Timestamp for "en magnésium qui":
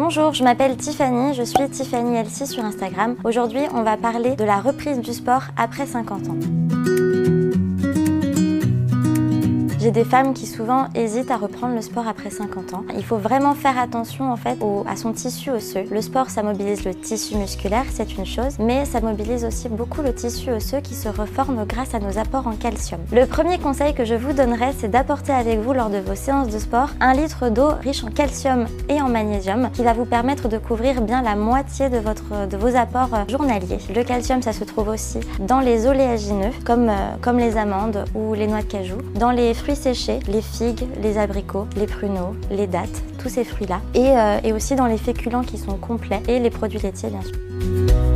29.00-29.84